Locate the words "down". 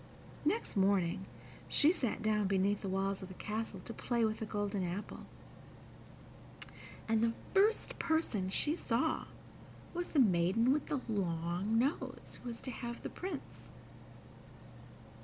2.23-2.47